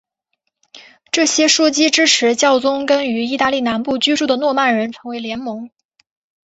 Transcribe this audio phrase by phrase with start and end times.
[1.11, 5.69] 这些枢机支持教宗跟于意大利南部居住的诺曼人成为联盟。